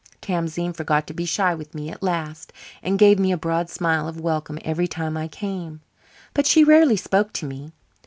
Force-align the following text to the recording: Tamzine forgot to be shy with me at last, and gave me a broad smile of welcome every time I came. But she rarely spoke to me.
Tamzine 0.19 0.73
forgot 0.73 1.05
to 1.05 1.13
be 1.13 1.25
shy 1.25 1.53
with 1.53 1.75
me 1.75 1.91
at 1.91 2.01
last, 2.01 2.51
and 2.81 2.97
gave 2.97 3.19
me 3.19 3.31
a 3.31 3.37
broad 3.37 3.69
smile 3.69 4.07
of 4.07 4.19
welcome 4.19 4.57
every 4.65 4.87
time 4.87 5.15
I 5.15 5.27
came. 5.27 5.81
But 6.33 6.47
she 6.47 6.63
rarely 6.63 6.97
spoke 6.97 7.31
to 7.33 7.45
me. 7.45 7.71